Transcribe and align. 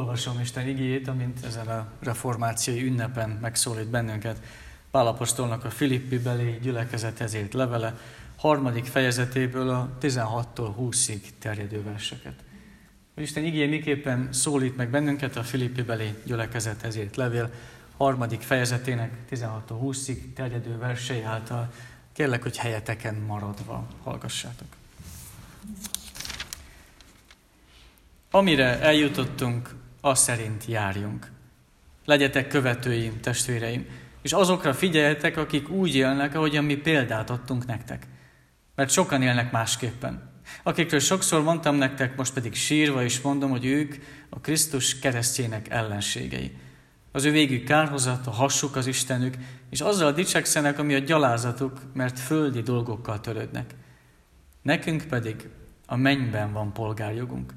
olvasom 0.00 0.40
Isten 0.40 0.68
igéjét, 0.68 1.08
amint 1.08 1.44
ezen 1.44 1.66
a 1.66 1.86
reformációi 2.00 2.86
ünnepen 2.86 3.30
megszólít 3.30 3.88
bennünket. 3.88 4.42
Pálapostolnak 4.90 5.64
a 5.64 5.70
Filippi 5.70 6.18
belé 6.18 6.58
gyülekezethez 6.62 7.34
írt 7.34 7.52
levele, 7.52 7.98
harmadik 8.36 8.84
fejezetéből 8.84 9.68
a 9.68 9.96
16-tól 10.00 10.74
20-ig 10.80 11.20
terjedő 11.38 11.82
verseket. 11.82 12.34
Isten 13.16 13.44
igéje 13.44 13.66
miképpen 13.66 14.28
szólít 14.32 14.76
meg 14.76 14.90
bennünket 14.90 15.36
a 15.36 15.42
Filippi 15.42 15.82
belé 15.82 16.14
gyülekezethez 16.24 16.96
írt 16.96 17.16
levél, 17.16 17.50
harmadik 17.96 18.40
fejezetének 18.40 19.12
16-tól 19.30 19.78
20-ig 19.82 20.32
terjedő 20.34 20.78
versei 20.78 21.22
által. 21.22 21.72
Kérlek, 22.12 22.42
hogy 22.42 22.56
helyeteken 22.56 23.14
maradva 23.14 23.86
hallgassátok. 24.02 24.68
Amire 28.30 28.80
eljutottunk, 28.80 29.70
az 30.00 30.18
szerint 30.18 30.64
járjunk. 30.64 31.30
Legyetek 32.04 32.48
követőim, 32.48 33.20
testvéreim, 33.20 33.86
és 34.22 34.32
azokra 34.32 34.74
figyeljetek, 34.74 35.36
akik 35.36 35.68
úgy 35.68 35.94
élnek, 35.94 36.34
ahogyan 36.34 36.64
mi 36.64 36.76
példát 36.76 37.30
adtunk 37.30 37.66
nektek. 37.66 38.06
Mert 38.74 38.90
sokan 38.90 39.22
élnek 39.22 39.52
másképpen. 39.52 40.30
Akikről 40.62 41.00
sokszor 41.00 41.42
mondtam 41.42 41.74
nektek, 41.74 42.16
most 42.16 42.32
pedig 42.32 42.54
sírva 42.54 43.02
is 43.02 43.20
mondom, 43.20 43.50
hogy 43.50 43.64
ők 43.64 43.94
a 44.28 44.40
Krisztus 44.40 44.98
keresztjének 44.98 45.68
ellenségei. 45.68 46.56
Az 47.12 47.24
ő 47.24 47.30
végük 47.30 47.64
kárhozat, 47.64 48.26
a 48.26 48.30
hassuk 48.30 48.76
az 48.76 48.86
Istenük, 48.86 49.34
és 49.70 49.80
azzal 49.80 50.12
dicsekszenek, 50.12 50.78
ami 50.78 50.94
a 50.94 50.98
gyalázatuk, 50.98 51.80
mert 51.94 52.18
földi 52.18 52.62
dolgokkal 52.62 53.20
törődnek. 53.20 53.74
Nekünk 54.62 55.02
pedig 55.02 55.48
a 55.86 55.96
mennyben 55.96 56.52
van 56.52 56.72
polgárjogunk, 56.72 57.54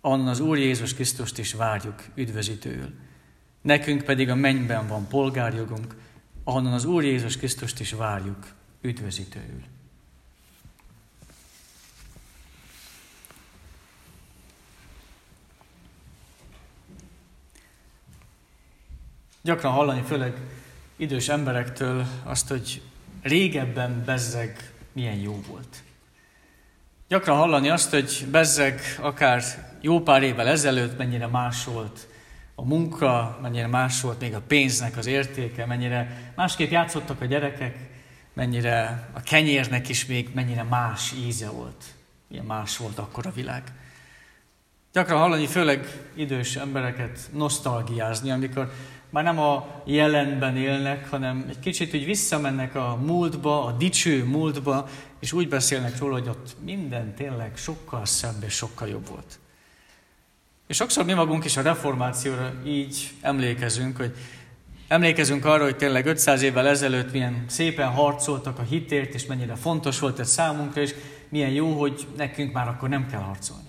Annan 0.00 0.28
az 0.28 0.40
Úr 0.40 0.58
Jézus 0.58 0.94
Krisztust 0.94 1.38
is 1.38 1.52
várjuk 1.52 2.04
üdvözítőül. 2.14 2.94
Nekünk 3.62 4.02
pedig 4.02 4.30
a 4.30 4.34
mennyben 4.34 4.86
van 4.88 5.08
polgárjogunk, 5.08 5.94
ahonnan 6.44 6.72
az 6.72 6.84
Úr 6.84 7.04
Jézus 7.04 7.36
Krisztust 7.36 7.80
is 7.80 7.92
várjuk 7.92 8.54
üdvözítőül. 8.80 9.62
Gyakran 19.42 19.72
hallani, 19.72 20.02
főleg 20.02 20.36
idős 20.96 21.28
emberektől 21.28 22.06
azt, 22.22 22.48
hogy 22.48 22.82
régebben 23.22 24.02
bezzeg 24.04 24.72
milyen 24.92 25.16
jó 25.16 25.40
volt. 25.48 25.82
Gyakran 27.08 27.36
hallani 27.36 27.68
azt, 27.68 27.90
hogy 27.90 28.26
bezzeg 28.30 28.80
akár 29.00 29.42
jó 29.80 30.00
pár 30.00 30.22
évvel 30.22 30.46
ezelőtt 30.46 30.98
mennyire 30.98 31.26
más 31.26 31.64
volt 31.64 32.08
a 32.54 32.64
munka, 32.64 33.38
mennyire 33.42 33.66
más 33.66 34.00
volt 34.00 34.20
még 34.20 34.34
a 34.34 34.40
pénznek 34.40 34.96
az 34.96 35.06
értéke, 35.06 35.66
mennyire 35.66 36.32
másképp 36.36 36.70
játszottak 36.70 37.20
a 37.20 37.24
gyerekek, 37.24 37.76
mennyire 38.32 39.08
a 39.12 39.20
kenyérnek 39.20 39.88
is 39.88 40.06
még 40.06 40.30
mennyire 40.34 40.62
más 40.62 41.12
íze 41.26 41.50
volt, 41.50 41.84
milyen 42.26 42.44
más 42.44 42.76
volt 42.76 42.98
akkor 42.98 43.26
a 43.26 43.32
világ. 43.32 43.62
Gyakran 44.92 45.18
hallani 45.18 45.46
főleg 45.46 45.86
idős 46.14 46.56
embereket 46.56 47.18
nosztalgiázni, 47.32 48.30
amikor 48.30 48.72
már 49.10 49.24
nem 49.24 49.38
a 49.38 49.82
jelenben 49.84 50.56
élnek, 50.56 51.10
hanem 51.10 51.46
egy 51.48 51.58
kicsit 51.58 51.94
úgy 51.94 52.04
visszamennek 52.04 52.74
a 52.74 52.98
múltba, 53.04 53.64
a 53.64 53.72
dicső 53.72 54.24
múltba, 54.24 54.88
és 55.20 55.32
úgy 55.32 55.48
beszélnek 55.48 55.98
róla, 55.98 56.12
hogy 56.12 56.28
ott 56.28 56.56
minden 56.64 57.14
tényleg 57.14 57.56
sokkal 57.56 58.04
szebb 58.04 58.42
és 58.46 58.52
sokkal 58.52 58.88
jobb 58.88 59.08
volt. 59.08 59.38
És 60.66 60.76
sokszor 60.76 61.04
mi 61.04 61.12
magunk 61.12 61.44
is 61.44 61.56
a 61.56 61.62
reformációra 61.62 62.52
így 62.64 63.10
emlékezünk, 63.20 63.96
hogy 63.96 64.14
emlékezünk 64.88 65.44
arra, 65.44 65.64
hogy 65.64 65.76
tényleg 65.76 66.06
500 66.06 66.42
évvel 66.42 66.66
ezelőtt 66.66 67.12
milyen 67.12 67.44
szépen 67.46 67.88
harcoltak 67.88 68.58
a 68.58 68.62
hitért, 68.62 69.14
és 69.14 69.26
mennyire 69.26 69.54
fontos 69.54 69.98
volt 69.98 70.18
ez 70.18 70.30
számunkra, 70.30 70.80
és 70.80 70.94
milyen 71.28 71.50
jó, 71.50 71.78
hogy 71.78 72.06
nekünk 72.16 72.52
már 72.52 72.68
akkor 72.68 72.88
nem 72.88 73.06
kell 73.06 73.20
harcolni. 73.20 73.67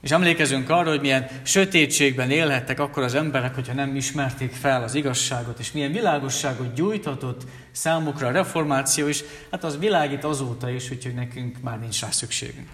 És 0.00 0.10
emlékezünk 0.10 0.70
arra, 0.70 0.90
hogy 0.90 1.00
milyen 1.00 1.26
sötétségben 1.42 2.30
élhettek 2.30 2.80
akkor 2.80 3.02
az 3.02 3.14
emberek, 3.14 3.54
hogyha 3.54 3.72
nem 3.72 3.96
ismerték 3.96 4.52
fel 4.52 4.82
az 4.82 4.94
igazságot, 4.94 5.58
és 5.58 5.72
milyen 5.72 5.92
világosságot 5.92 6.74
gyújtatott 6.74 7.42
számukra 7.70 8.26
a 8.26 8.30
reformáció 8.30 9.08
is, 9.08 9.22
hát 9.50 9.64
az 9.64 9.78
világít 9.78 10.24
azóta 10.24 10.70
is, 10.70 10.90
úgyhogy 10.90 11.14
nekünk 11.14 11.60
már 11.60 11.80
nincs 11.80 12.00
rá 12.00 12.10
szükségünk. 12.10 12.68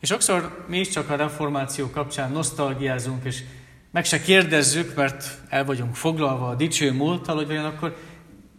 És 0.00 0.08
sokszor 0.08 0.64
mi 0.68 0.78
is 0.78 0.88
csak 0.88 1.10
a 1.10 1.16
reformáció 1.16 1.90
kapcsán 1.90 2.32
nosztalgiázunk, 2.32 3.24
és 3.24 3.42
meg 3.90 4.04
se 4.04 4.20
kérdezzük, 4.20 4.94
mert 4.94 5.38
el 5.48 5.64
vagyunk 5.64 5.94
foglalva 5.94 6.48
a 6.48 6.54
dicső 6.54 6.92
múlttal, 6.92 7.36
hogy 7.36 7.46
vajon 7.46 7.64
akkor 7.64 7.96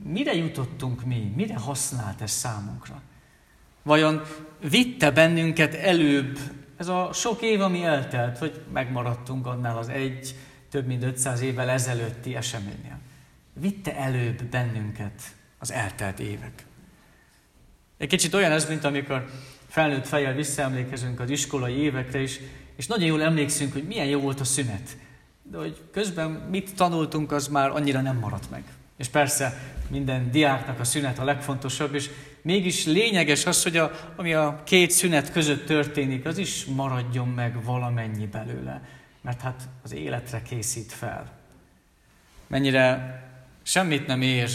mire 0.03 0.35
jutottunk 0.35 1.05
mi, 1.05 1.31
mire 1.35 1.57
használt 1.57 2.21
ez 2.21 2.31
számunkra? 2.31 3.01
Vajon 3.83 4.21
vitte 4.69 5.11
bennünket 5.11 5.73
előbb 5.73 6.39
ez 6.77 6.87
a 6.87 7.09
sok 7.13 7.41
év, 7.41 7.61
ami 7.61 7.83
eltelt, 7.83 8.37
hogy 8.37 8.61
megmaradtunk 8.73 9.45
annál 9.45 9.77
az 9.77 9.89
egy, 9.89 10.35
több 10.69 10.85
mint 10.85 11.03
500 11.03 11.41
évvel 11.41 11.69
ezelőtti 11.69 12.35
eseménynél. 12.35 12.99
Vitte 13.53 13.95
előbb 13.95 14.43
bennünket 14.43 15.21
az 15.57 15.71
eltelt 15.71 16.19
évek. 16.19 16.65
Egy 17.97 18.07
kicsit 18.07 18.33
olyan 18.33 18.51
ez, 18.51 18.67
mint 18.67 18.83
amikor 18.83 19.25
felnőtt 19.67 20.07
fejjel 20.07 20.33
visszaemlékezünk 20.33 21.19
az 21.19 21.29
iskolai 21.29 21.73
évekre 21.73 22.21
is, 22.21 22.39
és 22.75 22.87
nagyon 22.87 23.07
jól 23.07 23.21
emlékszünk, 23.21 23.73
hogy 23.73 23.83
milyen 23.83 24.05
jó 24.05 24.19
volt 24.19 24.39
a 24.39 24.43
szünet. 24.43 24.97
De 25.43 25.57
hogy 25.57 25.81
közben 25.91 26.29
mit 26.29 26.75
tanultunk, 26.75 27.31
az 27.31 27.47
már 27.47 27.69
annyira 27.69 28.01
nem 28.01 28.17
maradt 28.17 28.49
meg. 28.49 28.63
És 28.97 29.07
persze 29.07 29.57
minden 29.87 30.31
diáknak 30.31 30.79
a 30.79 30.83
szünet 30.83 31.19
a 31.19 31.23
legfontosabb, 31.23 31.93
és 31.93 32.09
mégis 32.47 32.85
lényeges 32.85 33.45
az, 33.45 33.63
hogy 33.63 33.77
a, 33.77 33.91
ami 34.15 34.33
a 34.33 34.61
két 34.65 34.91
szünet 34.91 35.31
között 35.31 35.65
történik, 35.65 36.25
az 36.25 36.37
is 36.37 36.65
maradjon 36.65 37.27
meg 37.27 37.63
valamennyi 37.63 38.25
belőle. 38.25 38.81
Mert 39.21 39.41
hát 39.41 39.67
az 39.83 39.93
életre 39.93 40.41
készít 40.41 40.91
fel. 40.91 41.31
Mennyire 42.47 43.21
semmit 43.63 44.07
nem 44.07 44.21
ér 44.21 44.49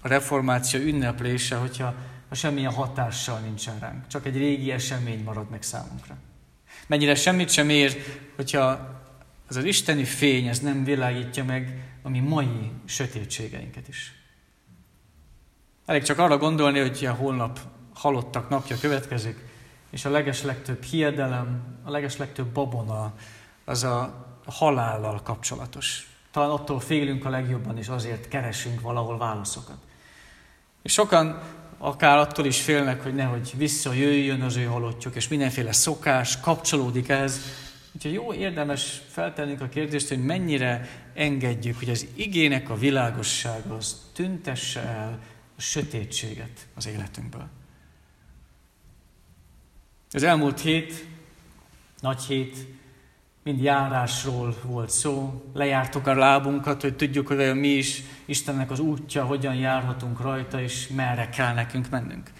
a 0.00 0.08
reformáció 0.08 0.80
ünneplése, 0.80 1.56
hogyha 1.56 1.94
ha 2.28 2.34
semmilyen 2.34 2.72
hatással 2.72 3.38
nincsen 3.38 3.78
ránk. 3.78 4.06
Csak 4.06 4.26
egy 4.26 4.36
régi 4.36 4.70
esemény 4.70 5.22
marad 5.22 5.50
meg 5.50 5.62
számunkra. 5.62 6.16
Mennyire 6.86 7.14
semmit 7.14 7.50
sem 7.50 7.68
ér, 7.68 7.96
hogyha 8.36 8.68
az 9.48 9.56
az 9.56 9.64
isteni 9.64 10.04
fény, 10.04 10.46
ez 10.46 10.58
nem 10.58 10.84
világítja 10.84 11.44
meg 11.44 11.82
a 12.02 12.08
mi 12.08 12.18
mai 12.18 12.70
sötétségeinket 12.84 13.88
is. 13.88 14.12
Elég 15.86 16.02
csak 16.02 16.18
arra 16.18 16.38
gondolni, 16.38 16.80
hogy 16.80 17.04
a 17.04 17.12
holnap 17.12 17.60
halottak 17.94 18.48
napja 18.48 18.76
következik, 18.80 19.44
és 19.90 20.04
a 20.04 20.10
legeslegtöbb 20.10 20.82
hiedelem, 20.82 21.62
a 21.84 21.90
legeslegtöbb 21.90 22.46
babona 22.46 23.12
az 23.64 23.84
a 23.84 24.26
halállal 24.46 25.20
kapcsolatos. 25.22 26.10
Talán 26.30 26.50
attól 26.50 26.80
félünk 26.80 27.24
a 27.24 27.30
legjobban, 27.30 27.78
és 27.78 27.88
azért 27.88 28.28
keresünk 28.28 28.80
valahol 28.80 29.18
válaszokat. 29.18 29.76
És 30.82 30.92
sokan 30.92 31.42
akár 31.78 32.18
attól 32.18 32.44
is 32.46 32.62
félnek, 32.62 33.02
hogy 33.02 33.14
nehogy 33.14 33.52
visszajöjjön 33.56 34.42
az 34.42 34.56
ő 34.56 34.64
halottjuk, 34.64 35.14
és 35.14 35.28
mindenféle 35.28 35.72
szokás 35.72 36.40
kapcsolódik 36.40 37.08
ehhez. 37.08 37.40
Úgyhogy 37.94 38.12
jó, 38.12 38.32
érdemes 38.32 39.02
feltennünk 39.08 39.60
a 39.60 39.68
kérdést, 39.68 40.08
hogy 40.08 40.24
mennyire 40.24 40.88
engedjük, 41.14 41.78
hogy 41.78 41.90
az 41.90 42.06
igének 42.14 42.70
a 42.70 42.76
világossága 42.76 43.74
az 43.74 44.02
tüntesse 44.14 44.80
el 44.80 45.18
a 45.56 45.60
sötétséget 45.60 46.66
az 46.74 46.86
életünkből. 46.86 47.48
Az 50.12 50.22
elmúlt 50.22 50.60
hét, 50.60 51.06
nagy 52.00 52.22
hét, 52.22 52.66
mind 53.42 53.62
járásról 53.62 54.56
volt 54.62 54.90
szó. 54.90 55.44
Lejártuk 55.52 56.06
a 56.06 56.14
lábunkat, 56.14 56.80
hogy 56.80 56.96
tudjuk, 56.96 57.26
hogy 57.26 57.54
mi 57.54 57.68
is 57.68 58.02
Istennek 58.24 58.70
az 58.70 58.78
útja, 58.78 59.24
hogyan 59.24 59.54
járhatunk 59.54 60.20
rajta, 60.20 60.60
és 60.60 60.88
merre 60.88 61.28
kell 61.28 61.54
nekünk 61.54 61.90
mennünk. 61.90 62.30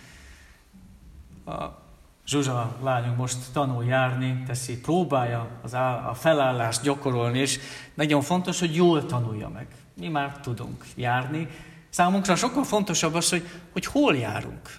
A 1.45 1.85
Zsuzsa 2.27 2.77
lányunk 2.83 3.17
most 3.17 3.39
tanul 3.53 3.85
járni, 3.85 4.43
teszi, 4.47 4.81
próbálja 4.81 5.49
az 5.63 5.75
á, 5.75 6.09
a 6.09 6.15
felállást 6.15 6.83
gyakorolni, 6.83 7.39
és 7.39 7.59
nagyon 7.95 8.23
fontos, 8.23 8.61
hogy 8.61 8.75
jól 8.75 9.07
tanulja 9.07 9.49
meg. 9.49 9.67
Mi 9.95 10.09
már 10.09 10.41
tudunk 10.41 10.85
járni. 10.97 11.49
Számunkra 11.97 12.37
sokkal 12.37 12.65
fontosabb 12.65 13.15
az, 13.15 13.29
hogy, 13.29 13.49
hogy 13.73 13.87
hol 13.87 14.17
járunk 14.17 14.79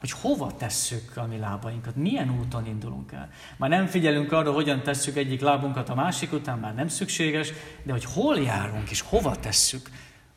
hogy 0.00 0.10
hova 0.10 0.56
tesszük 0.56 1.16
a 1.16 1.26
mi 1.26 1.38
lábainkat, 1.38 1.96
milyen 1.96 2.38
úton 2.40 2.66
indulunk 2.66 3.12
el. 3.12 3.28
Már 3.56 3.70
nem 3.70 3.86
figyelünk 3.86 4.32
arra, 4.32 4.52
hogyan 4.52 4.82
tesszük 4.82 5.16
egyik 5.16 5.40
lábunkat 5.40 5.88
a 5.88 5.94
másik 5.94 6.32
után, 6.32 6.58
már 6.58 6.74
nem 6.74 6.88
szükséges, 6.88 7.52
de 7.82 7.92
hogy 7.92 8.04
hol 8.04 8.38
járunk 8.38 8.90
és 8.90 9.00
hova 9.00 9.36
tesszük, 9.36 9.88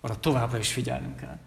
arra 0.01 0.19
továbbra 0.19 0.57
is 0.57 0.71
figyelnünk 0.73 1.15
kell. 1.15 1.37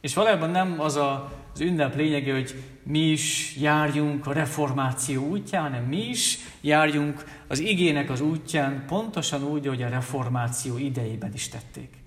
És 0.00 0.14
valójában 0.14 0.50
nem 0.50 0.80
az 0.80 0.96
a, 0.96 1.32
az 1.54 1.60
ünnep 1.60 1.96
lényege, 1.96 2.32
hogy 2.32 2.64
mi 2.82 3.10
is 3.10 3.56
járjunk 3.56 4.26
a 4.26 4.32
reformáció 4.32 5.28
útján, 5.28 5.62
hanem 5.62 5.84
mi 5.84 6.08
is 6.08 6.38
járjunk 6.60 7.24
az 7.48 7.58
igének 7.58 8.10
az 8.10 8.20
útján, 8.20 8.84
pontosan 8.86 9.42
úgy, 9.42 9.66
hogy 9.66 9.82
a 9.82 9.88
reformáció 9.88 10.78
idejében 10.78 11.32
is 11.34 11.48
tették. 11.48 12.01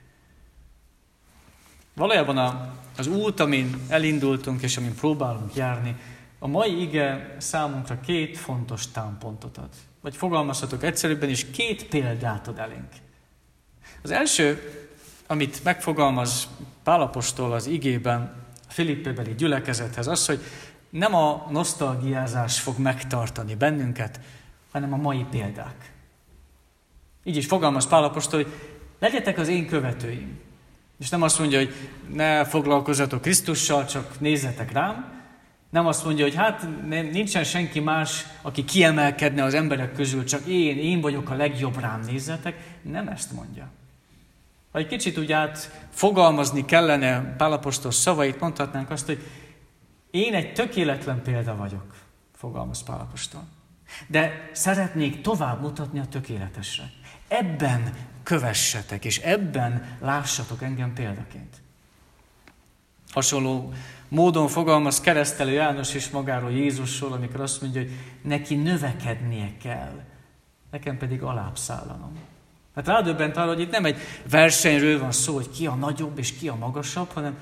Valójában 1.95 2.37
a, 2.37 2.73
az 2.97 3.07
út, 3.07 3.39
amin 3.39 3.85
elindultunk 3.87 4.61
és 4.61 4.77
amin 4.77 4.95
próbálunk 4.95 5.55
járni, 5.55 5.95
a 6.39 6.47
mai 6.47 6.81
ige 6.81 7.35
számunkra 7.39 7.99
két 7.99 8.37
fontos 8.37 8.91
támpontot 8.91 9.57
ad. 9.57 9.69
Vagy 10.01 10.15
fogalmazhatok 10.15 10.83
egyszerűbben 10.83 11.29
is, 11.29 11.49
két 11.51 11.85
példát 11.85 12.47
ad 12.47 12.59
elénk. 12.59 12.89
Az 14.01 14.11
első, 14.11 14.61
amit 15.27 15.63
megfogalmaz 15.63 16.47
Pálapostól 16.83 17.53
az 17.53 17.67
igében, 17.67 18.45
a 18.67 18.71
Filippébeli 18.71 19.35
gyülekezethez, 19.35 20.07
az, 20.07 20.25
hogy 20.25 20.39
nem 20.89 21.15
a 21.15 21.47
nosztalgiázás 21.51 22.59
fog 22.59 22.77
megtartani 22.77 23.55
bennünket, 23.55 24.19
hanem 24.71 24.93
a 24.93 24.97
mai 24.97 25.25
példák. 25.29 25.91
Így 27.23 27.35
is 27.35 27.45
fogalmaz 27.45 27.87
Pálapostól, 27.87 28.43
hogy 28.43 28.53
legyetek 28.99 29.37
az 29.37 29.47
én 29.47 29.67
követőim. 29.67 30.39
És 30.99 31.09
nem 31.09 31.21
azt 31.21 31.39
mondja, 31.39 31.57
hogy 31.57 31.73
ne 32.13 32.45
foglalkozzatok 32.45 33.21
Krisztussal, 33.21 33.85
csak 33.85 34.19
nézzetek 34.19 34.71
rám. 34.71 35.13
Nem 35.69 35.87
azt 35.87 36.05
mondja, 36.05 36.23
hogy 36.23 36.35
hát 36.35 36.67
nincsen 36.87 37.43
senki 37.43 37.79
más, 37.79 38.25
aki 38.41 38.65
kiemelkedne 38.65 39.43
az 39.43 39.53
emberek 39.53 39.93
közül, 39.93 40.23
csak 40.23 40.45
én, 40.45 40.77
én 40.77 41.01
vagyok 41.01 41.29
a 41.29 41.35
legjobb, 41.35 41.79
rám 41.79 42.01
nézzetek. 42.01 42.77
Nem 42.81 43.07
ezt 43.07 43.31
mondja. 43.31 43.67
Ha 44.71 44.79
egy 44.79 44.87
kicsit 44.87 45.17
úgy 45.17 45.31
át 45.31 45.87
fogalmazni 45.89 46.65
kellene 46.65 47.35
Pálapostól 47.37 47.91
szavait, 47.91 48.39
mondhatnánk 48.39 48.89
azt, 48.89 49.05
hogy 49.05 49.19
én 50.11 50.33
egy 50.33 50.53
tökéletlen 50.53 51.21
példa 51.21 51.55
vagyok, 51.55 51.95
fogalmaz 52.35 52.83
Pálapostól. 52.83 53.43
De 54.07 54.49
szeretnék 54.53 55.21
tovább 55.21 55.61
mutatni 55.61 55.99
a 55.99 56.05
tökéletesre. 56.05 56.91
Ebben 57.27 57.93
kövessetek, 58.23 59.05
és 59.05 59.17
ebben 59.17 59.97
lássatok 60.01 60.61
engem 60.61 60.93
példaként. 60.93 61.61
Hasonló 63.11 63.73
módon 64.07 64.47
fogalmaz 64.47 64.99
keresztelő 64.99 65.51
János 65.51 65.93
is 65.93 66.09
magáról 66.09 66.51
Jézusról, 66.51 67.13
amikor 67.13 67.41
azt 67.41 67.61
mondja, 67.61 67.81
hogy 67.81 67.91
neki 68.21 68.55
növekednie 68.55 69.51
kell, 69.61 70.03
nekem 70.71 70.97
pedig 70.97 71.21
alább 71.21 71.57
szállanom. 71.57 72.17
Hát 72.75 72.87
rádöbbent 72.87 73.37
arra, 73.37 73.47
hogy 73.47 73.59
itt 73.59 73.71
nem 73.71 73.85
egy 73.85 73.97
versenyről 74.29 74.99
van 74.99 75.11
szó, 75.11 75.33
hogy 75.33 75.49
ki 75.49 75.67
a 75.67 75.75
nagyobb 75.75 76.17
és 76.17 76.33
ki 76.33 76.47
a 76.47 76.55
magasabb, 76.55 77.09
hanem 77.11 77.37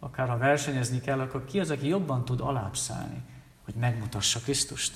akár 0.00 0.28
ha 0.28 0.38
versenyezni 0.38 1.00
kell, 1.00 1.20
akkor 1.20 1.44
ki 1.44 1.60
az, 1.60 1.70
aki 1.70 1.88
jobban 1.88 2.24
tud 2.24 2.40
alább 2.40 2.76
szállni, 2.76 3.22
hogy 3.64 3.74
megmutassa 3.74 4.40
Krisztust. 4.40 4.92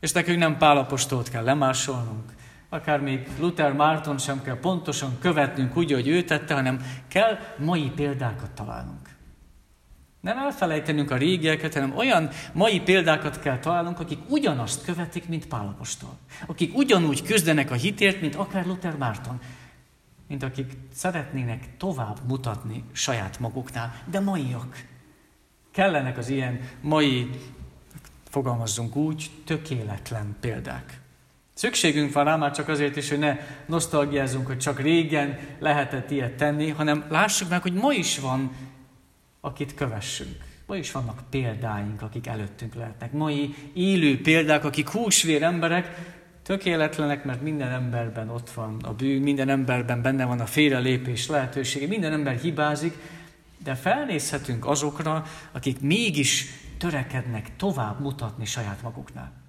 És 0.00 0.12
nekünk 0.12 0.38
nem 0.38 0.58
pálapostolt 0.58 1.30
kell 1.30 1.44
lemásolnunk, 1.44 2.32
akár 2.74 3.00
még 3.00 3.28
Luther 3.38 3.72
Márton 3.72 4.18
sem 4.18 4.42
kell 4.42 4.58
pontosan 4.58 5.18
követnünk 5.18 5.76
úgy, 5.76 5.92
hogy 5.92 6.08
ő 6.08 6.22
tette, 6.22 6.54
hanem 6.54 6.80
kell 7.08 7.38
mai 7.58 7.90
példákat 7.94 8.50
találnunk. 8.50 9.12
Nem 10.20 10.38
elfelejtenünk 10.38 11.10
a 11.10 11.16
régieket, 11.16 11.74
hanem 11.74 11.96
olyan 11.96 12.28
mai 12.52 12.80
példákat 12.80 13.40
kell 13.40 13.58
találnunk, 13.58 14.00
akik 14.00 14.18
ugyanazt 14.28 14.84
követik, 14.84 15.28
mint 15.28 15.46
Pálapostól. 15.46 16.18
Akik 16.46 16.76
ugyanúgy 16.76 17.22
küzdenek 17.22 17.70
a 17.70 17.74
hitért, 17.74 18.20
mint 18.20 18.34
akár 18.34 18.66
Luther 18.66 18.96
Márton. 18.96 19.40
Mint 20.28 20.42
akik 20.42 20.72
szeretnének 20.92 21.76
tovább 21.76 22.18
mutatni 22.26 22.84
saját 22.92 23.38
maguknál, 23.38 23.94
de 24.10 24.20
maiak. 24.20 24.84
Kellenek 25.70 26.18
az 26.18 26.28
ilyen 26.28 26.60
mai, 26.80 27.30
fogalmazzunk 28.28 28.96
úgy, 28.96 29.30
tökéletlen 29.44 30.36
példák. 30.40 31.02
Szükségünk 31.54 32.12
van 32.12 32.24
rá 32.24 32.36
már 32.36 32.50
csak 32.50 32.68
azért 32.68 32.96
is, 32.96 33.08
hogy 33.08 33.18
ne 33.18 33.36
nosztalgiázunk, 33.66 34.46
hogy 34.46 34.58
csak 34.58 34.80
régen 34.80 35.38
lehetett 35.58 36.10
ilyet 36.10 36.36
tenni, 36.36 36.68
hanem 36.68 37.04
lássuk 37.08 37.48
meg, 37.48 37.62
hogy 37.62 37.72
ma 37.72 37.92
is 37.92 38.18
van, 38.18 38.52
akit 39.40 39.74
kövessünk. 39.74 40.36
Ma 40.66 40.76
is 40.76 40.92
vannak 40.92 41.20
példáink, 41.30 42.02
akik 42.02 42.26
előttünk 42.26 42.74
lehetnek. 42.74 43.12
Mai 43.12 43.54
élő 43.74 44.20
példák, 44.20 44.64
akik 44.64 44.88
húsvér 44.88 45.42
emberek, 45.42 46.14
tökéletlenek, 46.42 47.24
mert 47.24 47.42
minden 47.42 47.70
emberben 47.70 48.28
ott 48.28 48.50
van 48.50 48.76
a 48.82 48.92
bűn, 48.94 49.22
minden 49.22 49.48
emberben 49.48 50.02
benne 50.02 50.24
van 50.24 50.40
a 50.40 50.46
félrelépés 50.46 51.28
lehetősége, 51.28 51.86
minden 51.86 52.12
ember 52.12 52.36
hibázik, 52.36 52.96
de 53.64 53.74
felnézhetünk 53.74 54.66
azokra, 54.66 55.24
akik 55.52 55.80
mégis 55.80 56.46
törekednek 56.78 57.56
tovább 57.56 58.00
mutatni 58.00 58.44
saját 58.44 58.82
maguknál. 58.82 59.43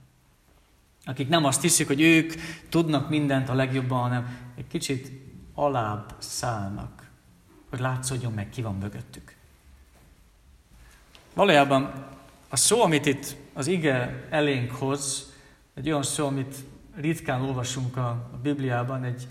Akik 1.06 1.30
nem 1.30 1.46
azt 1.46 1.62
hiszik, 1.62 1.88
hogy 1.88 2.02
ők 2.02 2.34
tudnak 2.70 3.10
mindent 3.10 3.50
a 3.50 3.54
legjobban, 3.54 4.00
hanem 4.00 4.38
egy 4.58 4.68
kicsit 4.68 5.12
alább 5.54 6.16
szállnak, 6.18 7.10
hogy 7.70 7.80
látszódjon 7.80 8.34
meg, 8.34 8.50
ki 8.50 8.62
van 8.62 8.76
mögöttük. 8.76 9.36
Valójában 11.34 12.06
a 12.50 12.56
szó, 12.56 12.82
amit 12.82 13.06
itt 13.06 13.36
az 13.54 13.68
ige 13.68 14.28
elénk 14.30 14.72
hoz, 14.72 15.34
egy 15.74 15.88
olyan 15.88 16.04
szó, 16.04 16.28
amit 16.28 16.56
ritkán 16.96 17.42
olvasunk 17.42 17.98
a, 17.98 18.30
Bibliában, 18.44 19.04
egy 19.04 19.28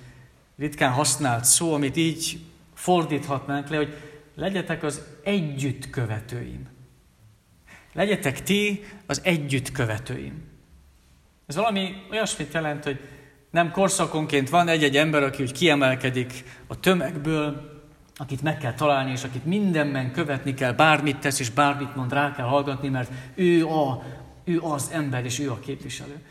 ritkán 0.56 0.92
használt 0.92 1.44
szó, 1.44 1.74
amit 1.74 1.96
így 1.96 2.40
fordíthatnánk 2.74 3.68
le, 3.68 3.76
hogy 3.76 3.96
legyetek 4.34 4.82
az 4.82 5.02
együtt 5.22 5.90
követőim. 5.90 6.68
Legyetek 7.92 8.42
ti 8.42 8.84
az 9.06 9.20
együtt 9.24 9.72
követőim. 9.72 10.53
Ez 11.46 11.56
valami 11.56 11.94
olyasmit 12.10 12.52
jelent, 12.52 12.84
hogy 12.84 13.00
nem 13.50 13.70
korszakonként 13.70 14.48
van 14.48 14.68
egy-egy 14.68 14.96
ember, 14.96 15.22
aki 15.22 15.42
úgy 15.42 15.52
kiemelkedik 15.52 16.44
a 16.66 16.80
tömegből, 16.80 17.72
akit 18.16 18.42
meg 18.42 18.58
kell 18.58 18.74
találni, 18.74 19.10
és 19.10 19.24
akit 19.24 19.44
mindenben 19.44 20.12
követni 20.12 20.54
kell, 20.54 20.72
bármit 20.72 21.18
tesz, 21.18 21.40
és 21.40 21.50
bármit 21.50 21.96
mond, 21.96 22.12
rá 22.12 22.32
kell 22.32 22.46
hallgatni, 22.46 22.88
mert 22.88 23.10
ő, 23.34 23.66
a, 23.66 24.02
ő 24.44 24.60
az 24.60 24.90
ember, 24.92 25.24
és 25.24 25.38
ő 25.38 25.50
a 25.50 25.58
képviselő. 25.58 26.26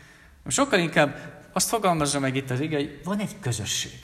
Sokkal 0.46 0.78
inkább 0.78 1.16
azt 1.52 1.68
fogalmazza 1.68 2.18
meg 2.18 2.36
itt 2.36 2.50
az 2.50 2.60
ige, 2.60 2.76
hogy 2.76 3.00
van 3.04 3.18
egy 3.18 3.40
közösség. 3.40 3.98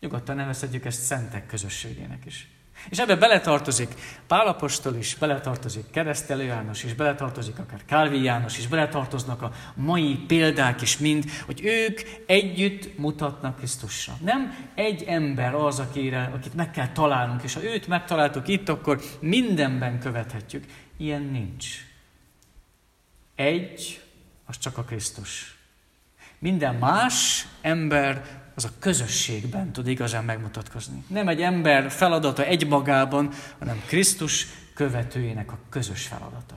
Nyugodtan 0.00 0.36
nevezhetjük 0.36 0.84
ezt 0.84 1.02
szentek 1.02 1.46
közösségének 1.46 2.24
is. 2.26 2.48
És 2.88 2.98
ebbe 2.98 3.16
beletartozik 3.16 3.88
Pálapostól 4.26 4.94
is, 4.94 5.14
beletartozik 5.14 5.90
Keresztelő 5.90 6.42
János 6.42 6.84
is, 6.84 6.94
beletartozik 6.94 7.58
akár 7.58 7.84
Kálvi 7.86 8.22
János 8.22 8.58
is, 8.58 8.66
beletartoznak 8.66 9.42
a 9.42 9.52
mai 9.74 10.24
példák 10.26 10.82
is 10.82 10.98
mind, 10.98 11.24
hogy 11.46 11.64
ők 11.64 12.00
együtt 12.26 12.98
mutatnak 12.98 13.56
Krisztusra. 13.56 14.16
Nem 14.24 14.70
egy 14.74 15.02
ember 15.02 15.54
az, 15.54 15.78
akire, 15.78 16.30
akit 16.34 16.54
meg 16.54 16.70
kell 16.70 16.88
találnunk, 16.88 17.42
és 17.42 17.54
ha 17.54 17.64
őt 17.64 17.86
megtaláltuk 17.86 18.48
itt, 18.48 18.68
akkor 18.68 19.00
mindenben 19.20 20.00
követhetjük. 20.00 20.64
Ilyen 20.96 21.22
nincs. 21.22 21.66
Egy, 23.34 24.02
az 24.46 24.58
csak 24.58 24.78
a 24.78 24.82
Krisztus. 24.82 25.57
Minden 26.38 26.74
más 26.74 27.46
ember 27.60 28.24
az 28.54 28.64
a 28.64 28.70
közösségben 28.78 29.72
tud 29.72 29.86
igazán 29.86 30.24
megmutatkozni. 30.24 31.04
Nem 31.06 31.28
egy 31.28 31.40
ember 31.40 31.90
feladata 31.90 32.44
egymagában, 32.44 33.30
hanem 33.58 33.82
Krisztus 33.86 34.46
követőjének 34.74 35.52
a 35.52 35.58
közös 35.68 36.06
feladata. 36.06 36.54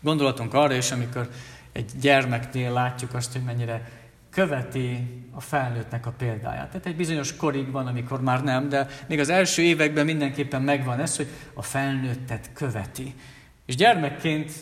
Gondolatunk 0.00 0.54
arra 0.54 0.74
is, 0.74 0.90
amikor 0.90 1.30
egy 1.72 1.90
gyermeknél 2.00 2.72
látjuk 2.72 3.14
azt, 3.14 3.32
hogy 3.32 3.42
mennyire 3.42 3.90
követi 4.30 5.22
a 5.32 5.40
felnőttnek 5.40 6.06
a 6.06 6.10
példáját. 6.10 6.68
Tehát 6.68 6.86
egy 6.86 6.96
bizonyos 6.96 7.36
korig 7.36 7.70
van, 7.70 7.86
amikor 7.86 8.20
már 8.20 8.42
nem, 8.44 8.68
de 8.68 8.86
még 9.06 9.18
az 9.18 9.28
első 9.28 9.62
években 9.62 10.04
mindenképpen 10.04 10.62
megvan 10.62 11.00
ez, 11.00 11.16
hogy 11.16 11.28
a 11.54 11.62
felnőttet 11.62 12.50
követi. 12.52 13.14
És 13.66 13.74
gyermekként 13.76 14.52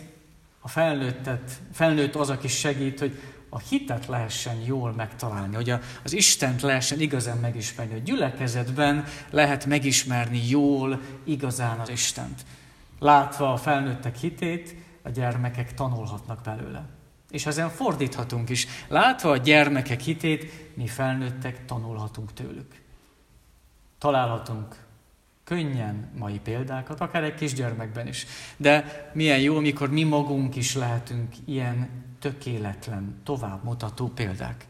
a 0.60 0.68
felnőttet, 0.68 1.50
felnőtt 1.72 2.14
az, 2.14 2.30
aki 2.30 2.48
segít, 2.48 2.98
hogy 2.98 3.20
a 3.56 3.62
hitet 3.68 4.06
lehessen 4.06 4.56
jól 4.64 4.92
megtalálni, 4.92 5.54
hogy 5.54 5.74
az 6.02 6.12
Istent 6.12 6.62
lehessen 6.62 7.00
igazán 7.00 7.36
megismerni, 7.36 7.92
hogy 7.92 8.02
gyülekezetben 8.02 9.04
lehet 9.30 9.66
megismerni 9.66 10.48
jól, 10.48 11.00
igazán 11.24 11.78
az 11.78 11.88
Istent. 11.88 12.44
Látva 12.98 13.52
a 13.52 13.56
felnőttek 13.56 14.16
hitét, 14.16 14.74
a 15.02 15.08
gyermekek 15.08 15.74
tanulhatnak 15.74 16.42
belőle. 16.42 16.88
És 17.30 17.46
ezen 17.46 17.68
fordíthatunk 17.68 18.48
is. 18.48 18.66
Látva 18.88 19.30
a 19.30 19.36
gyermekek 19.36 20.00
hitét, 20.00 20.76
mi 20.76 20.86
felnőttek 20.86 21.64
tanulhatunk 21.64 22.32
tőlük. 22.32 22.80
Találhatunk 23.98 24.76
könnyen 25.44 26.10
mai 26.18 26.38
példákat, 26.38 27.00
akár 27.00 27.24
egy 27.24 27.34
kisgyermekben 27.34 28.06
is. 28.06 28.26
De 28.56 29.10
milyen 29.14 29.40
jó, 29.40 29.56
amikor 29.56 29.90
mi 29.90 30.02
magunk 30.02 30.56
is 30.56 30.74
lehetünk 30.74 31.34
ilyen 31.44 32.04
tökéletlen, 32.30 33.20
továbbmutató 33.24 34.08
példák. 34.08 34.66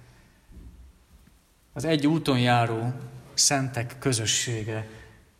Az 1.72 1.84
egy 1.84 2.06
úton 2.06 2.38
járó 2.38 2.92
szentek 3.34 3.96
közössége 3.98 4.88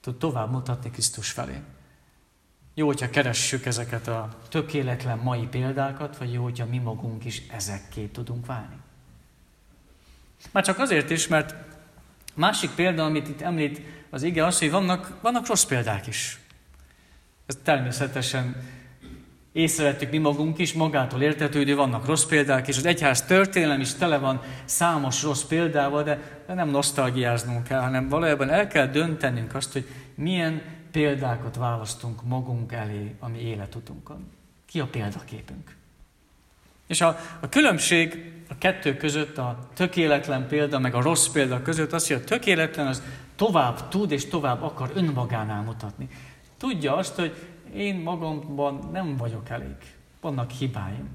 tud 0.01 0.17
tovább 0.17 0.51
mutatni 0.51 0.91
Krisztus 0.91 1.31
felé. 1.31 1.61
Jó, 2.75 2.87
hogyha 2.87 3.11
keressük 3.11 3.67
ezeket 3.67 4.09
a 4.09 4.39
tökéletlen 4.49 5.19
mai 5.19 5.47
példákat, 5.47 6.17
vagy 6.17 6.33
jó, 6.33 6.43
hogyha 6.43 6.67
mi 6.67 6.79
magunk 6.79 7.25
is 7.25 7.43
ezekké 7.51 8.07
tudunk 8.07 8.47
válni. 8.47 8.77
Már 10.51 10.65
csak 10.65 10.79
azért 10.79 11.11
is, 11.11 11.29
mert 11.29 11.55
másik 12.35 12.71
példa, 12.71 13.05
amit 13.05 13.29
itt 13.29 13.41
említ 13.41 13.81
az 14.11 14.23
ige, 14.23 14.47
az, 14.47 14.59
hogy 14.59 14.71
vannak, 14.71 15.19
vannak 15.23 15.47
rossz 15.47 15.65
példák 15.65 16.07
is. 16.07 16.41
Ez 17.47 17.59
természetesen 17.63 18.57
észrevettük 19.57 20.11
mi 20.11 20.19
magunk 20.19 20.59
is, 20.59 20.73
magától 20.73 21.23
értetődő, 21.23 21.75
vannak 21.75 22.07
rossz 22.07 22.25
példák, 22.25 22.69
és 22.69 22.77
az 22.77 22.87
egyház 22.87 23.23
történelem 23.23 23.81
is 23.81 23.95
tele 23.95 24.19
van 24.19 24.41
számos 24.65 25.23
rossz 25.23 25.43
példával, 25.43 26.03
de, 26.03 26.43
nem 26.47 26.69
nosztalgiáznunk 26.69 27.65
kell, 27.65 27.81
hanem 27.81 28.09
valójában 28.09 28.51
el 28.51 28.67
kell 28.67 28.87
döntenünk 28.87 29.55
azt, 29.55 29.73
hogy 29.73 29.87
milyen 30.15 30.63
példákat 30.93 31.57
választunk 31.57 32.23
magunk 32.25 32.73
elé 32.73 33.15
a 33.19 33.29
mi 33.29 33.39
életutunkon. 33.39 34.31
Ki 34.67 34.81
a 34.81 34.87
példaképünk? 34.87 35.77
És 36.87 37.01
a, 37.01 37.19
a 37.41 37.49
különbség 37.49 38.33
a 38.49 38.59
kettő 38.59 38.97
között, 38.97 39.39
a 39.39 39.59
tökéletlen 39.75 40.49
példa, 40.49 40.79
meg 40.79 40.95
a 40.95 41.03
rossz 41.03 41.29
példa 41.29 41.63
között 41.63 41.93
az, 41.93 42.07
hogy 42.07 42.17
a 42.17 42.25
tökéletlen 42.25 42.87
az 42.87 43.03
tovább 43.37 43.89
tud 43.89 44.11
és 44.11 44.27
tovább 44.27 44.63
akar 44.63 44.91
önmagánál 44.95 45.63
mutatni. 45.63 46.09
Tudja 46.57 46.97
azt, 46.97 47.15
hogy 47.15 47.37
én 47.75 47.97
magamban 47.97 48.89
nem 48.93 49.17
vagyok 49.17 49.49
elég. 49.49 49.77
Vannak 50.21 50.51
hibáim. 50.51 51.09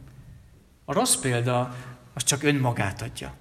A 0.85 0.93
rossz 0.93 1.15
példa 1.15 1.75
az 2.13 2.23
csak 2.23 2.43
önmagát 2.43 3.01
adja. 3.01 3.33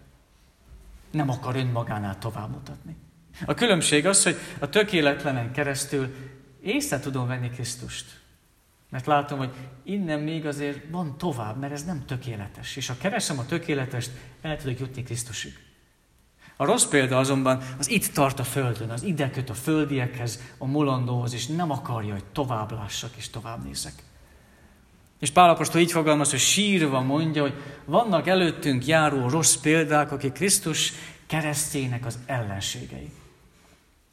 Nem 1.10 1.30
akar 1.30 1.56
önmagánál 1.56 2.18
tovább 2.18 2.50
mutatni. 2.50 2.96
A 3.44 3.54
különbség 3.54 4.06
az, 4.06 4.22
hogy 4.22 4.36
a 4.58 4.68
tökéletlenen 4.68 5.52
keresztül 5.52 6.14
észre 6.62 7.00
tudom 7.00 7.26
venni 7.26 7.50
Krisztust. 7.50 8.20
Mert 8.90 9.06
látom, 9.06 9.38
hogy 9.38 9.50
innen 9.82 10.20
még 10.20 10.46
azért 10.46 10.90
van 10.90 11.18
tovább, 11.18 11.58
mert 11.58 11.72
ez 11.72 11.84
nem 11.84 12.04
tökéletes. 12.06 12.76
És 12.76 12.86
ha 12.86 12.96
keresem 13.00 13.38
a 13.38 13.46
tökéletest, 13.46 14.10
el 14.40 14.56
tudok 14.56 14.78
jutni 14.78 15.02
Krisztusig. 15.02 15.69
A 16.60 16.64
rossz 16.64 16.84
példa 16.84 17.18
azonban 17.18 17.62
az 17.78 17.90
itt 17.90 18.06
tart 18.06 18.38
a 18.38 18.44
földön, 18.44 18.90
az 18.90 19.02
ide 19.02 19.30
köt 19.30 19.50
a 19.50 19.54
földiekhez, 19.54 20.40
a 20.58 20.66
mulandóhoz, 20.66 21.34
és 21.34 21.46
nem 21.46 21.70
akarja, 21.70 22.12
hogy 22.12 22.24
tovább 22.24 22.72
lássak 22.72 23.10
és 23.16 23.30
tovább 23.30 23.64
nézek. 23.64 23.92
És 25.20 25.30
Pálapostól 25.30 25.80
így 25.80 25.92
fogalmaz, 25.92 26.30
hogy 26.30 26.38
sírva 26.38 27.00
mondja, 27.00 27.42
hogy 27.42 27.54
vannak 27.84 28.26
előttünk 28.26 28.86
járó 28.86 29.28
rossz 29.28 29.54
példák, 29.54 30.12
akik 30.12 30.32
Krisztus 30.32 30.92
keresztjének 31.26 32.06
az 32.06 32.18
ellenségei. 32.26 33.10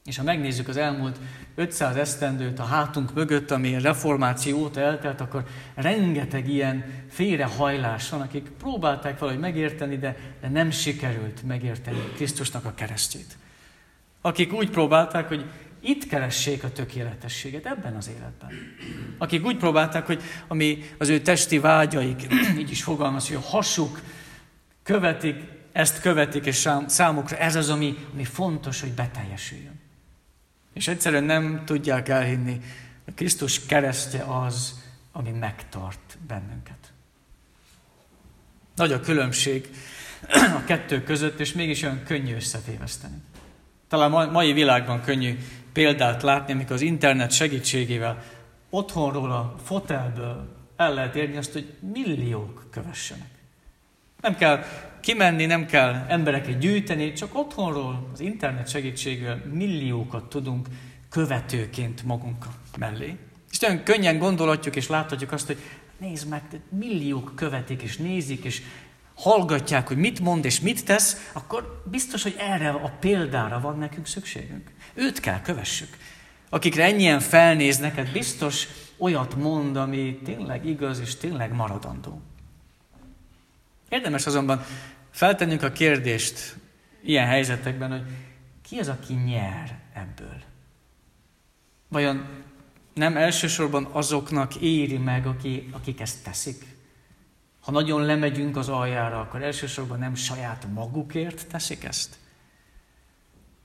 És 0.08 0.18
ha 0.18 0.24
megnézzük 0.24 0.68
az 0.68 0.78
elmúlt 0.78 1.20
500 1.56 1.96
esztendőt 1.96 2.60
a 2.60 2.64
hátunk 2.64 3.14
mögött, 3.14 3.52
ami 3.52 3.76
a 3.76 3.80
reformáció 3.80 4.60
óta 4.60 4.80
eltelt, 4.80 5.22
akkor 5.22 5.44
rengeteg 5.76 6.50
ilyen 6.50 6.86
félrehajlás 7.10 8.10
van, 8.10 8.22
akik 8.22 8.50
próbálták 8.58 9.20
valahogy 9.20 9.42
megérteni, 9.42 9.98
de, 9.98 10.18
de 10.42 10.50
nem 10.50 10.72
sikerült 10.72 11.44
megérteni 11.44 11.98
Krisztusnak 12.16 12.66
a 12.66 12.74
keresztjét. 12.74 13.38
Akik 14.22 14.54
úgy 14.54 14.70
próbálták, 14.70 15.28
hogy 15.28 15.46
itt 15.80 16.08
keressék 16.08 16.64
a 16.64 16.72
tökéletességet 16.72 17.66
ebben 17.66 17.96
az 17.96 18.10
életben. 18.18 18.52
Akik 19.18 19.46
úgy 19.46 19.58
próbálták, 19.58 20.06
hogy 20.06 20.22
ami 20.48 20.84
az 20.98 21.10
ő 21.10 21.20
testi 21.20 21.60
vágyaik, 21.60 22.28
így 22.60 22.72
is 22.72 22.84
fogalmaz, 22.84 23.28
hogy 23.28 23.38
a 23.38 23.50
hasuk 23.50 24.02
követik, 24.84 25.44
ezt 25.72 26.02
követik, 26.02 26.46
és 26.46 26.70
számukra 26.86 27.38
ez 27.38 27.56
az, 27.56 27.70
ami, 27.70 27.98
ami 28.14 28.24
fontos, 28.24 28.82
hogy 28.82 28.92
beteljesüljön. 28.92 29.77
És 30.78 30.88
egyszerűen 30.88 31.24
nem 31.24 31.62
tudják 31.66 32.10
elhinni, 32.10 32.62
a 33.08 33.12
Krisztus 33.16 33.66
keresztje 33.66 34.24
az, 34.24 34.84
ami 35.12 35.30
megtart 35.30 36.18
bennünket. 36.28 36.94
Nagy 38.76 38.92
a 38.92 39.00
különbség 39.00 39.70
a 40.30 40.64
kettő 40.66 41.04
között, 41.04 41.40
és 41.40 41.54
mégis 41.54 41.84
olyan 41.84 42.04
könnyű 42.04 42.36
összetéveszteni. 42.36 43.22
Talán 43.88 44.14
a 44.14 44.32
mai 44.32 44.54
világban 44.54 45.02
könnyű 45.02 45.38
példát 45.74 46.24
látni, 46.24 46.54
amikor 46.54 46.72
az 46.72 46.82
internet 46.82 47.32
segítségével 47.32 48.24
otthonról, 48.70 49.32
a 49.32 49.56
fotelből 49.64 50.56
el 50.76 50.94
lehet 50.94 51.16
érni 51.16 51.38
azt, 51.38 51.54
hogy 51.54 51.74
milliók 51.94 52.68
kövessenek. 52.72 53.37
Nem 54.22 54.36
kell 54.36 54.64
kimenni, 55.02 55.46
nem 55.46 55.66
kell 55.66 56.06
embereket 56.08 56.60
gyűjteni, 56.60 57.14
csak 57.14 57.38
otthonról, 57.38 58.10
az 58.14 58.20
internet 58.20 58.70
segítségével 58.70 59.42
milliókat 59.54 60.30
tudunk 60.30 60.68
követőként 61.10 62.04
magunk 62.04 62.46
mellé. 62.78 63.18
És 63.52 63.60
nagyon 63.60 63.84
könnyen 63.84 64.18
gondolhatjuk 64.18 64.76
és 64.76 64.88
láthatjuk 64.88 65.32
azt, 65.32 65.48
hogy 65.48 65.58
nézd 65.98 66.28
meg, 66.28 66.42
milliók 66.70 67.32
követik 67.36 67.82
és 67.82 67.98
nézik, 67.98 68.44
és 68.44 68.62
hallgatják, 69.16 69.88
hogy 69.88 69.98
mit 69.98 70.20
mond 70.20 70.46
és 70.46 70.60
mit 70.60 70.86
tesz, 70.86 71.30
akkor 71.34 71.84
biztos, 71.92 72.24
hogy 72.24 72.36
erre 72.38 72.70
a 72.70 72.98
példára 73.00 73.60
van 73.60 73.78
nekünk 73.78 74.08
szükségünk. 74.08 74.72
Őt 74.94 75.20
kell 75.20 75.42
kövessük. 75.42 75.98
Akikre 76.50 76.84
ennyien 76.84 77.20
felnéznek, 77.20 77.96
hát 77.96 78.12
biztos 78.12 78.68
olyat 78.98 79.36
mond, 79.36 79.76
ami 79.76 80.20
tényleg 80.24 80.66
igaz 80.66 81.00
és 81.00 81.16
tényleg 81.16 81.54
maradandó. 81.54 82.22
Érdemes 83.90 84.26
azonban 84.26 84.66
feltennünk 85.12 85.64
a 85.64 85.72
kérdést 85.72 86.56
ilyen 87.04 87.28
helyzetekben, 87.28 87.92
hogy 87.92 88.04
ki 88.62 88.80
az, 88.80 88.88
aki 88.88 89.14
nyer 89.14 89.80
ebből? 89.94 90.42
Vajon 91.88 92.26
nem 92.94 93.18
elsősorban 93.18 93.88
azoknak 93.92 94.56
éri 94.56 94.98
meg, 94.98 95.26
aki, 95.26 95.70
akik 95.72 96.00
ezt 96.02 96.24
teszik? 96.24 96.66
Ha 97.62 97.72
nagyon 97.72 98.06
lemegyünk 98.06 98.58
az 98.58 98.70
aljára, 98.70 99.20
akkor 99.20 99.42
elsősorban 99.44 100.00
nem 100.00 100.16
saját 100.16 100.68
magukért 100.74 101.48
teszik 101.48 101.84
ezt? 101.84 102.16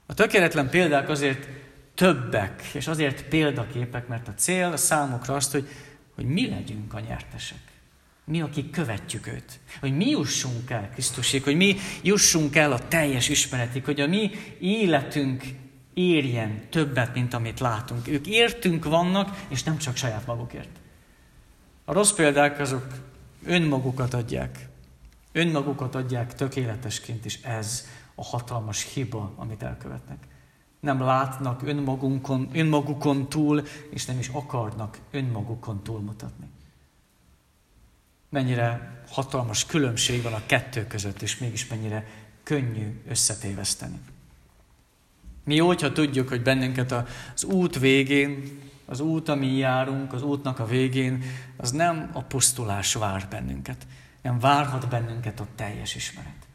A 0.07 0.15
tökéletlen 0.15 0.71
példák 0.71 1.09
azért 1.09 1.49
többek, 1.95 2.63
és 2.73 2.87
azért 2.87 3.29
példaképek, 3.29 4.07
mert 4.07 4.29
a 4.29 4.35
cél 4.35 4.73
a 4.73 4.77
számukra 4.77 5.35
azt, 5.35 5.53
hogy, 5.53 5.69
hogy 6.15 6.25
mi 6.25 6.49
legyünk 6.49 6.95
a 6.95 7.01
nyertesek 7.01 7.72
mi, 8.25 8.41
akik 8.41 8.71
követjük 8.71 9.27
őt. 9.27 9.61
Hogy 9.81 9.97
mi 9.97 10.09
jussunk 10.09 10.71
el 10.71 10.91
Krisztusig, 10.91 11.43
hogy 11.43 11.57
mi 11.57 11.77
jussunk 12.03 12.57
el 12.57 12.73
a 12.73 12.89
teljes 12.89 13.29
ismeretig, 13.29 13.85
hogy 13.85 14.01
a 14.01 14.07
mi 14.07 14.31
életünk 14.61 15.45
érjen 15.95 16.71
többet, 16.71 17.15
mint 17.15 17.35
amit 17.35 17.61
látunk. 17.61 18.09
Ők 18.09 18.27
értünk 18.27 18.85
vannak, 18.85 19.45
és 19.49 19.63
nem 19.63 19.79
csak 19.79 19.97
saját 19.97 20.27
magukért. 20.27 20.81
A 21.85 21.93
rossz 21.93 22.13
példák 22.13 22.59
azok 22.59 22.87
önmagukat 23.45 24.15
adják. 24.15 24.69
Önmagukat 25.33 25.95
adják 25.95 26.35
tökéletesként, 26.35 27.25
és 27.25 27.43
ez 27.43 27.87
a 28.15 28.25
hatalmas 28.25 28.93
hiba, 28.93 29.33
amit 29.37 29.63
elkövetnek. 29.63 30.19
Nem 30.81 31.01
látnak 31.01 31.63
önmagunkon, 31.63 32.49
önmagukon 32.53 33.29
túl, 33.29 33.63
és 33.91 34.05
nem 34.05 34.19
is 34.19 34.29
akarnak 34.29 34.99
önmagukon 35.11 35.83
túlmutatni 35.83 36.51
mennyire 38.33 39.01
hatalmas 39.09 39.67
különbség 39.67 40.23
van 40.23 40.33
a 40.33 40.43
kettő 40.47 40.87
között, 40.87 41.23
és 41.23 41.39
mégis 41.39 41.67
mennyire 41.67 42.07
könnyű 42.43 43.03
összetéveszteni. 43.09 44.01
Mi 45.45 45.55
jó, 45.55 45.67
hogyha 45.67 45.93
tudjuk, 45.93 46.29
hogy 46.29 46.43
bennünket 46.43 46.95
az 47.35 47.45
út 47.45 47.79
végén, 47.79 48.61
az 48.87 49.01
út, 49.01 49.29
ami 49.29 49.57
járunk, 49.57 50.13
az 50.13 50.23
útnak 50.23 50.59
a 50.59 50.67
végén, 50.67 51.23
az 51.57 51.71
nem 51.71 52.11
a 52.13 52.23
pusztulás 52.23 52.95
vár 52.95 53.27
bennünket. 53.31 53.87
Nem 54.23 54.39
várhat 54.39 54.89
bennünket 54.89 55.41
a 55.41 55.47
teljes 55.55 55.95
ismeret. 55.95 56.47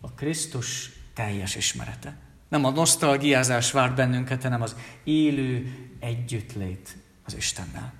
A 0.00 0.12
Krisztus 0.12 0.90
teljes 1.14 1.54
ismerete. 1.54 2.16
Nem 2.48 2.64
a 2.64 2.70
nosztalgiázás 2.70 3.70
vár 3.70 3.94
bennünket, 3.94 4.42
hanem 4.42 4.62
az 4.62 4.76
élő 5.04 5.74
együttlét 6.00 6.96
az 7.24 7.36
Istennel. 7.36 7.92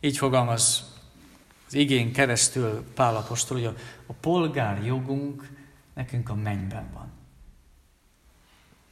Így 0.00 0.16
fogalmaz 0.16 0.91
az 1.72 1.78
igén 1.78 2.12
keresztül 2.12 2.84
Pálapostól, 2.94 3.56
hogy 3.56 3.66
a, 3.66 3.74
a 4.06 4.12
polgár 4.12 4.84
jogunk 4.84 5.48
nekünk 5.94 6.28
a 6.28 6.34
mennyben 6.34 6.90
van. 6.94 7.10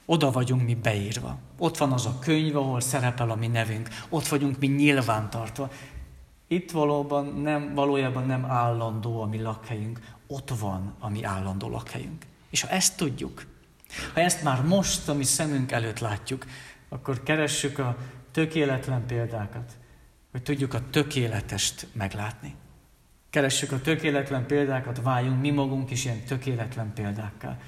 Oda 0.04 0.30
vagyunk 0.30 0.62
mi 0.62 0.75
beírva. 0.75 1.38
Ott 1.58 1.76
van 1.76 1.92
az 1.92 2.06
a 2.06 2.18
könyv, 2.18 2.56
ahol 2.56 2.80
szerepel 2.80 3.30
a 3.30 3.34
mi 3.34 3.46
nevünk. 3.46 3.88
Ott 4.08 4.28
vagyunk 4.28 4.58
mi 4.58 4.66
nyilvántartva. 4.66 5.70
Itt 6.46 6.70
valóban 6.70 7.26
nem, 7.26 7.75
valójában 7.75 8.26
nem 8.26 8.44
állandó 8.44 9.20
a 9.20 9.26
mi 9.26 9.40
lakhelyünk. 9.40 10.00
Ott 10.26 10.50
van 10.58 10.94
a 10.99 11.08
mi 11.08 11.25
állandó 11.25 11.68
lakhelyünk. 11.68 12.26
És 12.50 12.60
ha 12.60 12.68
ezt 12.68 12.96
tudjuk, 12.96 13.46
ha 14.14 14.20
ezt 14.20 14.42
már 14.42 14.62
most 14.62 15.08
a 15.08 15.14
mi 15.14 15.25
szemünk 15.25 15.72
előtt 15.72 15.99
látjuk, 15.99 16.46
akkor 16.88 17.22
keressük 17.22 17.78
a 17.78 17.96
tökéletlen 18.30 19.06
példákat, 19.06 19.72
hogy 20.30 20.42
tudjuk 20.42 20.75
a 20.75 20.90
tökéletest 20.90 21.87
meglátni. 21.92 22.54
Keressük 23.30 23.72
a 23.72 23.80
tökéletlen 23.80 24.46
példákat, 24.46 25.02
váljunk 25.02 25.40
mi 25.40 25.50
magunk 25.50 25.90
is 25.90 26.04
ilyen 26.04 26.25
tökéletlen 26.25 26.92
példákkal. 26.92 27.58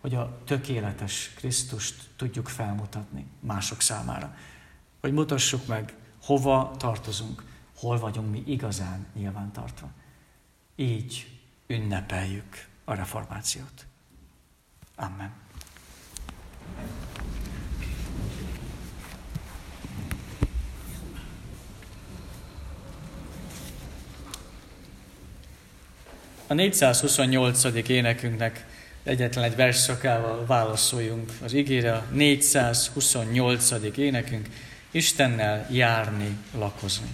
hogy 0.00 0.14
a 0.14 0.38
tökéletes 0.44 1.32
Krisztust 1.34 2.08
tudjuk 2.16 2.48
felmutatni 2.48 3.26
mások 3.40 3.80
számára. 3.80 4.36
Hogy 5.00 5.12
mutassuk 5.12 5.66
meg, 5.66 5.94
hova 6.22 6.74
tartozunk, 6.78 7.44
hol 7.76 7.98
vagyunk 7.98 8.30
mi 8.30 8.42
igazán 8.46 9.06
nyilvántartva. 9.14 9.90
Így 10.76 11.40
ünnepeljük 11.66 12.68
a 12.84 12.94
reformációt. 12.94 13.86
Amen. 14.96 15.32
A 26.54 26.56
428. 26.56 27.88
énekünknek 27.88 28.64
egyetlen 29.02 29.44
egy 29.44 29.56
versszakával 29.56 30.44
válaszoljunk 30.46 31.30
az 31.44 31.52
igére. 31.52 31.92
A 31.92 32.04
428. 32.12 33.70
énekünk 33.96 34.46
Istennel 34.90 35.66
járni, 35.70 36.36
lakozni. 36.58 37.06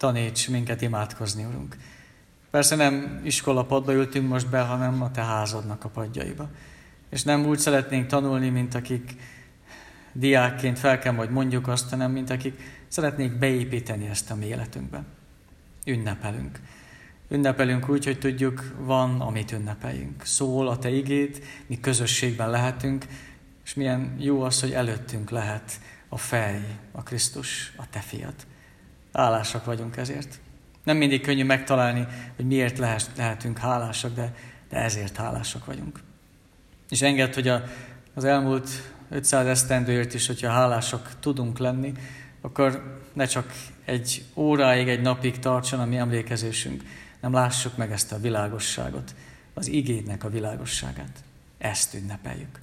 Taníts 0.00 0.48
minket 0.48 0.82
imádkozni, 0.82 1.44
Urunk. 1.44 1.76
Persze 2.50 2.76
nem 2.76 3.20
iskolapadba 3.24 3.92
ültünk 3.92 4.28
most 4.28 4.48
be, 4.48 4.60
hanem 4.60 5.02
a 5.02 5.10
Te 5.10 5.22
házadnak 5.22 5.84
a 5.84 5.88
padjaiba. 5.88 6.48
És 7.10 7.22
nem 7.22 7.46
úgy 7.46 7.58
szeretnénk 7.58 8.06
tanulni, 8.06 8.48
mint 8.48 8.74
akik 8.74 9.14
diákként 10.12 10.78
fel 10.78 10.98
kell 10.98 11.12
majd 11.12 11.30
mondjuk 11.30 11.68
azt, 11.68 11.90
hanem 11.90 12.10
mint 12.10 12.30
akik 12.30 12.60
szeretnék 12.88 13.38
beépíteni 13.38 14.08
ezt 14.08 14.30
a 14.30 14.34
mi 14.34 14.46
életünkbe. 14.46 15.02
Ünnepelünk. 15.84 16.60
Ünnepelünk 17.28 17.88
úgy, 17.88 18.04
hogy 18.04 18.18
tudjuk, 18.18 18.74
van, 18.78 19.20
amit 19.20 19.52
ünnepeljünk. 19.52 20.24
Szól 20.24 20.68
a 20.68 20.78
Te 20.78 20.90
igét, 20.90 21.44
mi 21.66 21.80
közösségben 21.80 22.50
lehetünk, 22.50 23.06
és 23.64 23.74
milyen 23.74 24.16
jó 24.18 24.42
az, 24.42 24.60
hogy 24.60 24.72
előttünk 24.72 25.30
lehet 25.30 25.80
a 26.08 26.18
fej, 26.18 26.78
a 26.92 27.02
Krisztus, 27.02 27.72
a 27.76 27.82
Te 27.90 28.00
fiad. 28.00 28.34
Hálásak 29.12 29.64
vagyunk 29.64 29.96
ezért. 29.96 30.40
Nem 30.84 30.96
mindig 30.96 31.20
könnyű 31.20 31.44
megtalálni, 31.44 32.06
hogy 32.36 32.46
miért 32.46 32.78
lehetünk 33.16 33.58
hálásak, 33.58 34.14
de, 34.14 34.34
de 34.68 34.76
ezért 34.76 35.16
hálásak 35.16 35.64
vagyunk. 35.64 36.00
És 36.88 37.02
enged, 37.02 37.34
hogy 37.34 37.48
a, 37.48 37.62
az 38.14 38.24
elmúlt 38.24 38.68
500 39.10 39.46
esztendőért 39.46 40.14
is, 40.14 40.26
hogyha 40.26 40.50
hálásak 40.50 41.12
tudunk 41.20 41.58
lenni, 41.58 41.92
akkor 42.40 42.98
ne 43.12 43.24
csak 43.24 43.52
egy 43.84 44.24
óráig, 44.34 44.88
egy 44.88 45.00
napig 45.00 45.38
tartson 45.38 45.80
a 45.80 45.84
mi 45.84 45.96
emlékezésünk, 45.96 46.82
nem 47.20 47.32
lássuk 47.32 47.76
meg 47.76 47.92
ezt 47.92 48.12
a 48.12 48.18
világosságot, 48.18 49.14
az 49.54 49.68
igédnek 49.68 50.24
a 50.24 50.28
világosságát. 50.28 51.22
Ezt 51.58 51.94
ünnepeljük. 51.94 52.60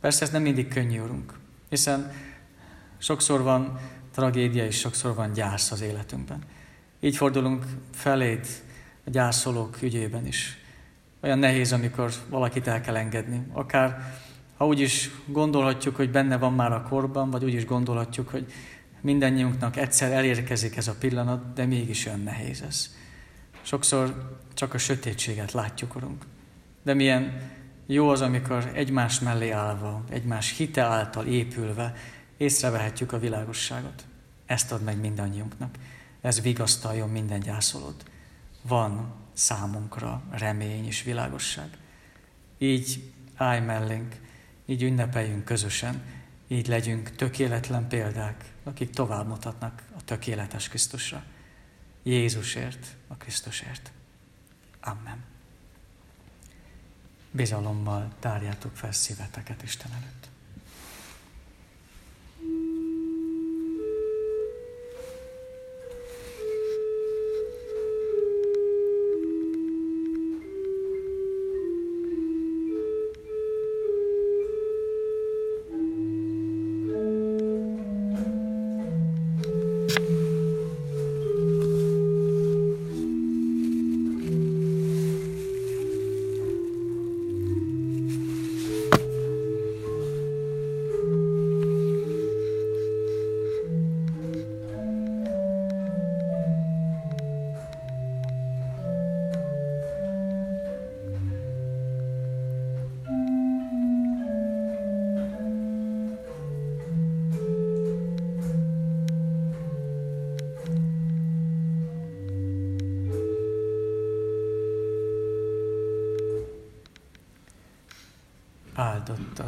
Persze 0.00 0.24
ez 0.24 0.30
nem 0.30 0.42
mindig 0.42 0.68
könnyű, 0.68 1.00
Urunk, 1.00 1.38
hiszen 1.68 2.12
sokszor 2.98 3.42
van 3.42 3.78
tragédia, 4.14 4.64
és 4.64 4.78
sokszor 4.78 5.14
van 5.14 5.32
gyász 5.32 5.70
az 5.70 5.80
életünkben. 5.80 6.42
Így 7.00 7.16
fordulunk 7.16 7.64
feléd 7.92 8.46
a 9.06 9.10
gyászolók 9.10 9.82
ügyében 9.82 10.26
is. 10.26 10.58
Olyan 11.20 11.38
nehéz, 11.38 11.72
amikor 11.72 12.12
valakit 12.28 12.66
el 12.66 12.80
kell 12.80 12.96
engedni. 12.96 13.46
Akár 13.52 14.14
ha 14.56 14.66
úgy 14.66 14.80
is 14.80 15.10
gondolhatjuk, 15.26 15.96
hogy 15.96 16.10
benne 16.10 16.36
van 16.36 16.52
már 16.52 16.72
a 16.72 16.82
korban, 16.82 17.30
vagy 17.30 17.44
úgy 17.44 17.54
is 17.54 17.66
gondolhatjuk, 17.66 18.28
hogy 18.28 18.52
mindannyiunknak 19.00 19.76
egyszer 19.76 20.12
elérkezik 20.12 20.76
ez 20.76 20.88
a 20.88 20.94
pillanat, 20.98 21.52
de 21.52 21.66
mégis 21.66 22.06
olyan 22.06 22.20
nehéz 22.20 22.62
ez. 22.62 22.94
Sokszor 23.62 24.36
csak 24.54 24.74
a 24.74 24.78
sötétséget 24.78 25.52
látjuk, 25.52 25.96
Urunk. 25.96 26.24
De 26.82 26.94
milyen 26.94 27.40
jó 27.86 28.08
az, 28.08 28.20
amikor 28.20 28.70
egymás 28.74 29.20
mellé 29.20 29.50
állva, 29.50 30.04
egymás 30.10 30.56
hite 30.56 30.82
által 30.82 31.26
épülve 31.26 31.94
észrevehetjük 32.36 33.12
a 33.12 33.18
világosságot. 33.18 34.04
Ezt 34.46 34.72
ad 34.72 34.82
meg 34.82 35.00
mindannyiunknak. 35.00 35.74
Ez 36.20 36.40
vigasztaljon 36.40 37.10
minden 37.10 37.40
gyászolót. 37.40 38.04
Van 38.62 39.14
számunkra 39.32 40.22
remény 40.30 40.86
és 40.86 41.02
világosság. 41.02 41.78
Így 42.58 43.12
állj 43.34 43.60
mellénk, 43.60 44.20
így 44.66 44.82
ünnepeljünk 44.82 45.44
közösen, 45.44 46.02
így 46.48 46.66
legyünk 46.66 47.10
tökéletlen 47.10 47.88
példák, 47.88 48.52
akik 48.62 48.90
tovább 48.90 49.26
mutatnak 49.26 49.82
a 49.96 50.04
tökéletes 50.04 50.68
Krisztusra. 50.68 51.24
Jézusért, 52.02 52.96
a 53.08 53.16
Krisztusért. 53.16 53.92
Amen. 54.80 55.24
Bizalommal 57.30 58.12
tárjátok 58.18 58.76
fel 58.76 58.92
szíveteket 58.92 59.62
Isten 59.62 59.92
előtt. 59.92 60.28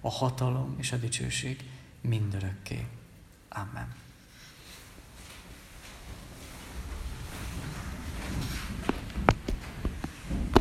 a 0.00 0.10
hatalom 0.10 0.74
és 0.78 0.92
a 0.92 0.96
dicsőség 0.96 1.64
mindörökké. 2.00 2.86
Amen. 3.48 3.94